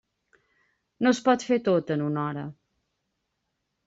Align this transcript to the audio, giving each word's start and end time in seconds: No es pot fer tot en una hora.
No 1.05 1.11
es 1.15 1.19
pot 1.27 1.45
fer 1.49 1.59
tot 1.67 1.91
en 1.97 2.05
una 2.05 2.23
hora. 2.31 2.47